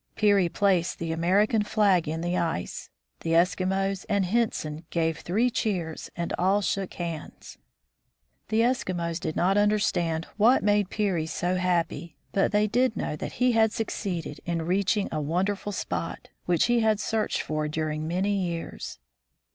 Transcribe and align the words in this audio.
Peary 0.15 0.49
placed 0.49 0.97
the 0.97 1.11
American 1.11 1.61
flag 1.61 2.07
in 2.07 2.21
the 2.21 2.35
ice. 2.35 2.89
The 3.19 3.33
Eskimos 3.33 4.03
and 4.09 4.25
Henson 4.25 4.83
gave 4.89 5.19
three 5.19 5.51
cheers, 5.51 6.09
and 6.15 6.33
all 6.39 6.61
shook 6.63 6.95
hands. 6.95 7.59
The 8.47 8.61
Eskimos 8.61 9.19
did 9.19 9.35
not 9.35 9.57
understand 9.59 10.25
what 10.37 10.63
made 10.63 10.89
Peary 10.89 11.27
so 11.27 11.53
happy, 11.55 12.17
but 12.31 12.51
they 12.51 12.65
did 12.65 12.97
know 12.97 13.15
that 13.17 13.33
he 13.33 13.51
had 13.51 13.71
succeeded 13.73 14.39
in 14.43 14.63
reach 14.63 14.95
1 14.95 15.09
66 15.11 15.11
THE 15.11 15.11
FROZEN 15.11 15.11
NORTH 15.11 15.13
ing 15.13 15.17
a 15.19 15.29
wonderful 15.31 15.71
spot, 15.71 16.29
which 16.45 16.65
he 16.65 16.79
had 16.79 16.99
searched 16.99 17.43
for 17.43 17.67
during 17.67 18.07
many 18.07 18.33
years. 18.35 18.97